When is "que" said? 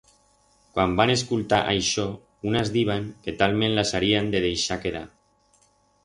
3.27-3.35